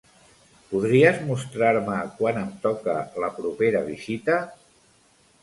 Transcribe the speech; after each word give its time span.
Podries 0.69 1.19
mostrar-me 1.27 1.99
quan 2.15 2.41
em 2.45 2.49
toca 2.65 2.97
la 3.25 3.31
propera 3.37 3.85
visita? 3.93 4.41